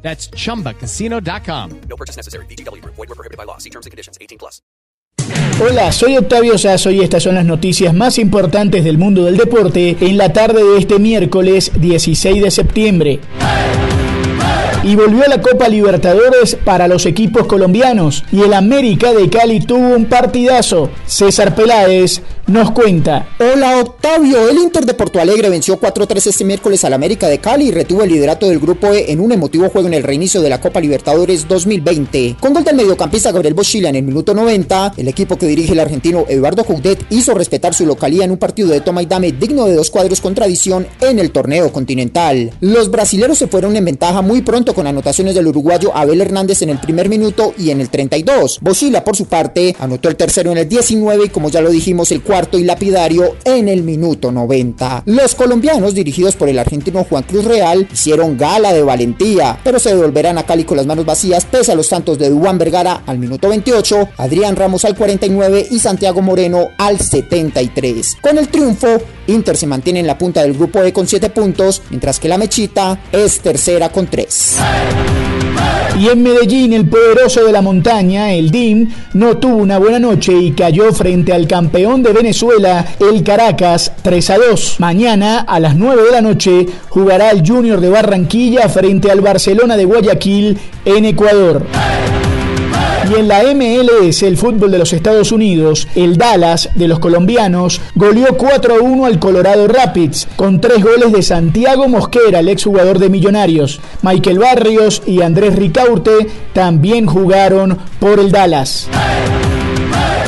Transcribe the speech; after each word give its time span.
That's 0.00 0.30
chumbacasino.com. 0.30 1.80
No 1.88 1.96
purchase 1.96 2.16
necessary. 2.16 2.46
BGW. 2.46 2.82
Void 2.84 2.96
were 2.96 3.14
prohibited 3.14 3.36
by 3.36 3.44
law. 3.44 3.58
See 3.58 3.70
terms 3.70 3.84
and 3.84 3.90
conditions. 3.90 4.16
18 4.20 4.38
plus. 4.38 4.62
Hola, 5.60 5.90
soy 5.90 6.16
Octavio 6.16 6.56
Sazo 6.56 6.90
y 6.90 7.00
estas 7.00 7.24
son 7.24 7.34
las 7.34 7.44
noticias 7.44 7.92
más 7.92 8.18
importantes 8.18 8.84
del 8.84 8.96
mundo 8.96 9.24
del 9.24 9.36
deporte 9.36 9.96
en 10.00 10.16
la 10.16 10.32
tarde 10.32 10.62
de 10.62 10.78
este 10.78 11.00
miércoles 11.00 11.72
16 11.74 12.42
de 12.42 12.50
septiembre. 12.50 13.20
Y 14.84 14.94
volvió 14.94 15.24
a 15.24 15.28
la 15.28 15.42
Copa 15.42 15.68
Libertadores 15.68 16.54
para 16.54 16.86
los 16.86 17.04
equipos 17.06 17.48
colombianos 17.48 18.24
y 18.30 18.42
el 18.42 18.54
América 18.54 19.12
de 19.12 19.28
Cali 19.28 19.58
tuvo 19.58 19.96
un 19.96 20.06
partidazo. 20.06 20.90
César 21.06 21.54
Peláez 21.56 22.22
nos 22.48 22.70
cuenta. 22.70 23.28
Hola 23.38 23.78
Octavio, 23.78 24.48
el 24.48 24.56
Inter 24.56 24.86
de 24.86 24.94
Porto 24.94 25.20
Alegre 25.20 25.50
venció 25.50 25.78
4-3 25.78 26.26
este 26.28 26.44
miércoles 26.44 26.82
al 26.82 26.94
América 26.94 27.28
de 27.28 27.38
Cali 27.38 27.66
y 27.66 27.70
retuvo 27.70 28.02
el 28.02 28.08
liderato 28.08 28.48
del 28.48 28.58
grupo 28.58 28.88
E 28.88 29.12
en 29.12 29.20
un 29.20 29.32
emotivo 29.32 29.68
juego 29.68 29.86
en 29.86 29.92
el 29.92 30.02
reinicio 30.02 30.40
de 30.40 30.48
la 30.48 30.58
Copa 30.58 30.80
Libertadores 30.80 31.46
2020. 31.46 32.36
Con 32.40 32.54
gol 32.54 32.64
del 32.64 32.76
mediocampista 32.76 33.32
Gabriel 33.32 33.52
Boschila 33.52 33.90
en 33.90 33.96
el 33.96 34.02
minuto 34.02 34.32
90, 34.32 34.94
el 34.96 35.08
equipo 35.08 35.36
que 35.36 35.46
dirige 35.46 35.74
el 35.74 35.80
argentino 35.80 36.24
Eduardo 36.26 36.64
Coudet 36.64 37.04
hizo 37.10 37.34
respetar 37.34 37.74
su 37.74 37.84
localía 37.84 38.24
en 38.24 38.30
un 38.30 38.38
partido 38.38 38.70
de 38.70 38.80
toma 38.80 39.02
y 39.02 39.06
dame 39.06 39.32
digno 39.32 39.66
de 39.66 39.74
dos 39.74 39.90
cuadros 39.90 40.22
con 40.22 40.34
tradición 40.34 40.86
en 41.02 41.18
el 41.18 41.30
torneo 41.32 41.70
continental. 41.70 42.50
Los 42.60 42.90
brasileros 42.90 43.36
se 43.36 43.48
fueron 43.48 43.76
en 43.76 43.84
ventaja 43.84 44.22
muy 44.22 44.40
pronto 44.40 44.74
con 44.74 44.86
anotaciones 44.86 45.34
del 45.34 45.48
uruguayo 45.48 45.94
Abel 45.94 46.22
Hernández 46.22 46.62
en 46.62 46.70
el 46.70 46.80
primer 46.80 47.10
minuto 47.10 47.52
y 47.58 47.70
en 47.72 47.82
el 47.82 47.90
32. 47.90 48.60
Boschila 48.62 49.04
por 49.04 49.16
su 49.16 49.26
parte 49.26 49.76
anotó 49.78 50.08
el 50.08 50.16
tercero 50.16 50.50
en 50.52 50.58
el 50.58 50.68
19 50.68 51.26
y 51.26 51.28
como 51.28 51.50
ya 51.50 51.60
lo 51.60 51.70
dijimos 51.70 52.10
el 52.10 52.22
cuarto 52.38 52.56
y 52.56 52.62
lapidario 52.62 53.34
en 53.44 53.68
el 53.68 53.82
minuto 53.82 54.30
90. 54.30 55.02
Los 55.06 55.34
colombianos 55.34 55.92
dirigidos 55.92 56.36
por 56.36 56.48
el 56.48 56.60
argentino 56.60 57.02
Juan 57.02 57.24
Cruz 57.24 57.44
Real 57.44 57.88
hicieron 57.92 58.38
gala 58.38 58.72
de 58.72 58.84
valentía, 58.84 59.58
pero 59.64 59.80
se 59.80 59.88
devolverán 59.88 60.38
a 60.38 60.44
Cali 60.44 60.62
con 60.62 60.76
las 60.76 60.86
manos 60.86 61.04
vacías 61.04 61.44
pese 61.46 61.72
a 61.72 61.74
los 61.74 61.88
tantos 61.88 62.16
de 62.16 62.30
Duan 62.30 62.56
Vergara 62.56 63.02
al 63.06 63.18
minuto 63.18 63.48
28, 63.48 64.10
Adrián 64.18 64.54
Ramos 64.54 64.84
al 64.84 64.94
49 64.94 65.66
y 65.68 65.80
Santiago 65.80 66.22
Moreno 66.22 66.68
al 66.78 67.00
73. 67.00 68.18
Con 68.20 68.38
el 68.38 68.46
triunfo, 68.46 68.86
Inter 69.26 69.56
se 69.56 69.66
mantiene 69.66 69.98
en 69.98 70.06
la 70.06 70.16
punta 70.16 70.42
del 70.42 70.54
grupo 70.54 70.84
E 70.84 70.92
con 70.92 71.08
7 71.08 71.30
puntos, 71.30 71.82
mientras 71.90 72.20
que 72.20 72.28
la 72.28 72.38
Mechita 72.38 73.00
es 73.10 73.40
tercera 73.40 73.90
con 73.90 74.06
3. 74.06 74.58
Y 75.98 76.08
en 76.08 76.22
Medellín, 76.22 76.72
el 76.74 76.88
poderoso 76.88 77.44
de 77.44 77.50
la 77.50 77.60
montaña, 77.60 78.32
el 78.32 78.52
DIM, 78.52 78.88
no 79.14 79.38
tuvo 79.38 79.56
una 79.56 79.78
buena 79.78 79.98
noche 79.98 80.32
y 80.32 80.52
cayó 80.52 80.92
frente 80.92 81.32
al 81.32 81.48
campeón 81.48 82.04
de 82.04 82.12
Venezuela, 82.12 82.86
el 83.00 83.24
Caracas, 83.24 83.92
3 84.02 84.30
a 84.30 84.38
2. 84.38 84.76
Mañana, 84.78 85.40
a 85.40 85.58
las 85.58 85.74
9 85.74 86.04
de 86.04 86.12
la 86.12 86.20
noche, 86.20 86.66
jugará 86.88 87.30
el 87.30 87.44
Junior 87.44 87.80
de 87.80 87.90
Barranquilla 87.90 88.68
frente 88.68 89.10
al 89.10 89.20
Barcelona 89.20 89.76
de 89.76 89.86
Guayaquil 89.86 90.56
en 90.84 91.04
Ecuador. 91.04 91.66
Y 93.10 93.14
en 93.14 93.26
la 93.26 93.42
MLS, 93.54 94.22
el 94.22 94.36
fútbol 94.36 94.70
de 94.70 94.78
los 94.78 94.92
Estados 94.92 95.32
Unidos, 95.32 95.88
el 95.94 96.18
Dallas 96.18 96.68
de 96.74 96.88
los 96.88 96.98
colombianos 96.98 97.80
goleó 97.94 98.36
4-1 98.36 99.06
al 99.06 99.18
Colorado 99.18 99.66
Rapids 99.66 100.28
con 100.36 100.60
tres 100.60 100.82
goles 100.82 101.12
de 101.12 101.22
Santiago 101.22 101.88
Mosquera, 101.88 102.40
el 102.40 102.50
exjugador 102.50 102.98
de 102.98 103.08
Millonarios. 103.08 103.80
Michael 104.02 104.38
Barrios 104.38 105.02
y 105.06 105.22
Andrés 105.22 105.56
Ricaurte 105.56 106.26
también 106.52 107.06
jugaron 107.06 107.78
por 107.98 108.20
el 108.20 108.30
Dallas. 108.30 108.88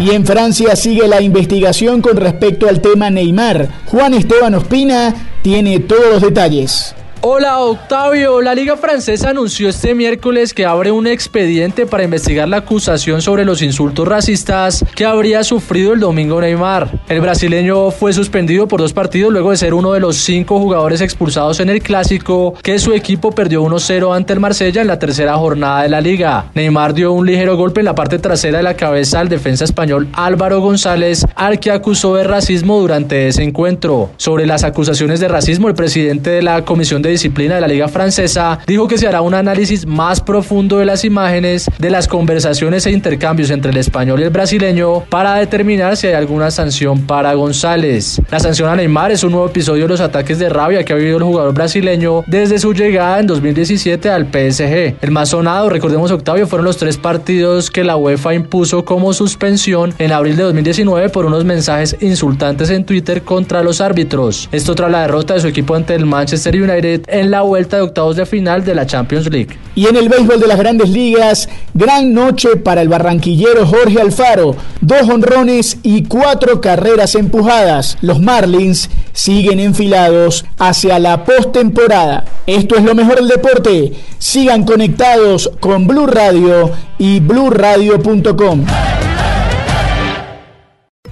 Y 0.00 0.10
en 0.10 0.26
Francia 0.26 0.74
sigue 0.74 1.06
la 1.06 1.22
investigación 1.22 2.02
con 2.02 2.16
respecto 2.16 2.68
al 2.68 2.80
tema 2.80 3.08
Neymar. 3.08 3.68
Juan 3.86 4.14
Esteban 4.14 4.54
Ospina 4.54 5.14
tiene 5.42 5.78
todos 5.78 6.10
los 6.10 6.22
detalles. 6.22 6.96
Hola 7.26 7.58
Octavio, 7.60 8.42
la 8.42 8.54
Liga 8.54 8.76
Francesa 8.76 9.30
anunció 9.30 9.70
este 9.70 9.94
miércoles 9.94 10.52
que 10.52 10.66
abre 10.66 10.90
un 10.90 11.06
expediente 11.06 11.86
para 11.86 12.04
investigar 12.04 12.46
la 12.46 12.58
acusación 12.58 13.22
sobre 13.22 13.46
los 13.46 13.62
insultos 13.62 14.06
racistas 14.06 14.84
que 14.94 15.06
habría 15.06 15.42
sufrido 15.42 15.94
el 15.94 16.00
domingo 16.00 16.38
Neymar. 16.38 17.00
El 17.08 17.22
brasileño 17.22 17.90
fue 17.92 18.12
suspendido 18.12 18.68
por 18.68 18.82
dos 18.82 18.92
partidos 18.92 19.32
luego 19.32 19.52
de 19.52 19.56
ser 19.56 19.72
uno 19.72 19.94
de 19.94 20.00
los 20.00 20.16
cinco 20.16 20.60
jugadores 20.60 21.00
expulsados 21.00 21.60
en 21.60 21.70
el 21.70 21.80
clásico 21.80 22.56
que 22.62 22.78
su 22.78 22.92
equipo 22.92 23.30
perdió 23.30 23.62
1-0 23.62 24.14
ante 24.14 24.34
el 24.34 24.40
Marsella 24.40 24.82
en 24.82 24.88
la 24.88 24.98
tercera 24.98 25.38
jornada 25.38 25.84
de 25.84 25.88
la 25.88 26.02
liga. 26.02 26.50
Neymar 26.52 26.92
dio 26.92 27.14
un 27.14 27.26
ligero 27.26 27.56
golpe 27.56 27.80
en 27.80 27.86
la 27.86 27.94
parte 27.94 28.18
trasera 28.18 28.58
de 28.58 28.64
la 28.64 28.76
cabeza 28.76 29.20
al 29.20 29.30
defensa 29.30 29.64
español 29.64 30.08
Álvaro 30.12 30.60
González, 30.60 31.26
al 31.36 31.58
que 31.58 31.70
acusó 31.70 32.16
de 32.16 32.24
racismo 32.24 32.78
durante 32.80 33.28
ese 33.28 33.44
encuentro. 33.44 34.10
Sobre 34.18 34.44
las 34.44 34.62
acusaciones 34.62 35.20
de 35.20 35.28
racismo, 35.28 35.68
el 35.68 35.74
presidente 35.74 36.28
de 36.28 36.42
la 36.42 36.66
Comisión 36.66 37.00
de 37.00 37.13
Disciplina 37.14 37.54
de 37.54 37.60
la 37.60 37.68
Liga 37.68 37.86
Francesa 37.86 38.58
dijo 38.66 38.88
que 38.88 38.98
se 38.98 39.06
hará 39.06 39.20
un 39.20 39.34
análisis 39.34 39.86
más 39.86 40.20
profundo 40.20 40.78
de 40.78 40.84
las 40.84 41.04
imágenes, 41.04 41.70
de 41.78 41.88
las 41.88 42.08
conversaciones 42.08 42.86
e 42.86 42.90
intercambios 42.90 43.50
entre 43.50 43.70
el 43.70 43.76
español 43.76 44.18
y 44.18 44.24
el 44.24 44.30
brasileño 44.30 45.04
para 45.04 45.36
determinar 45.36 45.96
si 45.96 46.08
hay 46.08 46.14
alguna 46.14 46.50
sanción 46.50 47.06
para 47.06 47.32
González. 47.34 48.20
La 48.32 48.40
sanción 48.40 48.68
a 48.68 48.74
Neymar 48.74 49.12
es 49.12 49.22
un 49.22 49.30
nuevo 49.30 49.46
episodio 49.46 49.84
de 49.84 49.90
los 49.90 50.00
ataques 50.00 50.40
de 50.40 50.48
rabia 50.48 50.84
que 50.84 50.92
ha 50.92 50.96
vivido 50.96 51.18
el 51.18 51.22
jugador 51.22 51.54
brasileño 51.54 52.24
desde 52.26 52.58
su 52.58 52.74
llegada 52.74 53.20
en 53.20 53.28
2017 53.28 54.10
al 54.10 54.26
PSG. 54.26 54.96
El 55.00 55.10
más 55.12 55.28
sonado, 55.28 55.70
recordemos 55.70 56.10
Octavio, 56.10 56.48
fueron 56.48 56.64
los 56.64 56.78
tres 56.78 56.96
partidos 56.96 57.70
que 57.70 57.84
la 57.84 57.94
UEFA 57.94 58.34
impuso 58.34 58.84
como 58.84 59.12
suspensión 59.12 59.94
en 59.98 60.10
abril 60.10 60.36
de 60.36 60.42
2019 60.42 61.10
por 61.10 61.26
unos 61.26 61.44
mensajes 61.44 61.96
insultantes 62.00 62.70
en 62.70 62.84
Twitter 62.84 63.22
contra 63.22 63.62
los 63.62 63.80
árbitros. 63.80 64.48
Esto 64.50 64.74
tras 64.74 64.90
la 64.90 65.02
derrota 65.02 65.34
de 65.34 65.40
su 65.40 65.46
equipo 65.46 65.76
ante 65.76 65.94
el 65.94 66.06
Manchester 66.06 66.60
United 66.60 67.03
en 67.06 67.30
la 67.30 67.42
vuelta 67.42 67.76
de 67.76 67.82
octavos 67.82 68.16
de 68.16 68.26
final 68.26 68.64
de 68.64 68.74
la 68.74 68.86
Champions 68.86 69.30
League. 69.30 69.58
Y 69.74 69.86
en 69.86 69.96
el 69.96 70.08
béisbol 70.08 70.40
de 70.40 70.46
las 70.46 70.58
grandes 70.58 70.90
ligas, 70.90 71.48
gran 71.74 72.12
noche 72.12 72.56
para 72.56 72.82
el 72.82 72.88
barranquillero 72.88 73.66
Jorge 73.66 74.00
Alfaro. 74.00 74.56
Dos 74.80 75.08
honrones 75.08 75.78
y 75.82 76.04
cuatro 76.04 76.60
carreras 76.60 77.14
empujadas. 77.14 77.98
Los 78.00 78.20
Marlins 78.20 78.88
siguen 79.12 79.60
enfilados 79.60 80.44
hacia 80.58 80.98
la 80.98 81.24
postemporada. 81.24 82.24
Esto 82.46 82.76
es 82.76 82.84
lo 82.84 82.94
mejor 82.94 83.16
del 83.16 83.28
deporte. 83.28 83.92
Sigan 84.18 84.64
conectados 84.64 85.50
con 85.60 85.86
Blue 85.86 86.06
Radio 86.06 86.70
y 86.98 87.20
bluradio.com. 87.20 88.64